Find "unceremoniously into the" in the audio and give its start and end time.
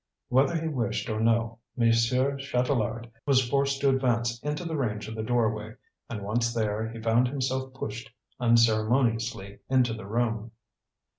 8.39-10.07